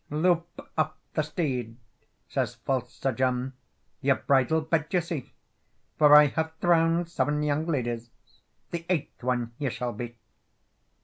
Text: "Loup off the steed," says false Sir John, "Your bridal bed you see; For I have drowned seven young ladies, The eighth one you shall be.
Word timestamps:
"Loup 0.09 0.47
off 0.79 0.93
the 1.13 1.21
steed," 1.21 1.77
says 2.27 2.55
false 2.55 2.91
Sir 2.91 3.11
John, 3.11 3.53
"Your 4.01 4.15
bridal 4.15 4.61
bed 4.61 4.87
you 4.91 4.99
see; 4.99 5.31
For 5.99 6.15
I 6.15 6.25
have 6.25 6.59
drowned 6.59 7.07
seven 7.07 7.43
young 7.43 7.67
ladies, 7.67 8.09
The 8.71 8.83
eighth 8.89 9.21
one 9.21 9.53
you 9.59 9.69
shall 9.69 9.93
be. 9.93 10.17